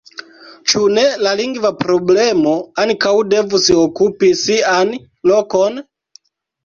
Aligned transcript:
Ĉu 0.71 0.79
ne 0.93 1.03
la 1.25 1.33
lingva 1.41 1.71
problemo 1.83 2.55
ankaŭ 2.85 3.13
devus 3.37 3.69
okupi 3.85 4.31
sian 4.45 4.99
lokon? 5.33 5.79